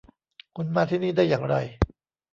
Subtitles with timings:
[0.55, 1.55] คุณมาที่นี่ได้อย่างไร